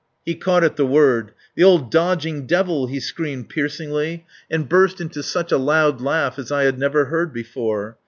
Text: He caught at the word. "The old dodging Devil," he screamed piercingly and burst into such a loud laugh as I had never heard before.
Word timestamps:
He 0.25 0.33
caught 0.33 0.63
at 0.63 0.77
the 0.77 0.85
word. 0.87 1.31
"The 1.53 1.63
old 1.63 1.91
dodging 1.91 2.47
Devil," 2.47 2.87
he 2.87 2.99
screamed 2.99 3.49
piercingly 3.49 4.25
and 4.49 4.67
burst 4.67 4.99
into 4.99 5.21
such 5.21 5.51
a 5.51 5.59
loud 5.59 6.01
laugh 6.01 6.39
as 6.39 6.51
I 6.51 6.63
had 6.63 6.79
never 6.79 7.05
heard 7.05 7.31
before. 7.31 7.97